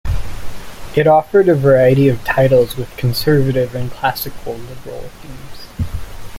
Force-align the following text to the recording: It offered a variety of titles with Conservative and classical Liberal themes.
It 0.95 1.05
offered 1.05 1.47
a 1.47 1.53
variety 1.53 2.09
of 2.09 2.25
titles 2.25 2.75
with 2.75 2.97
Conservative 2.97 3.75
and 3.75 3.91
classical 3.91 4.55
Liberal 4.55 5.09
themes. 5.21 5.87